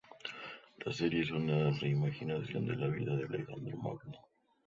[0.83, 4.19] La serie es una re-imaginación de la vida de Alejandro Magno.